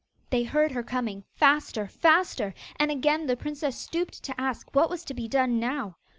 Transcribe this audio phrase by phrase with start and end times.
[0.31, 5.05] They heard her coming, faster, faster; and again the princess stooped to ask what was
[5.05, 5.95] to be done now.